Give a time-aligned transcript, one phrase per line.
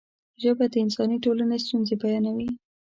[0.41, 2.49] ژبه د انساني ټولنې ستونزې بیانوي.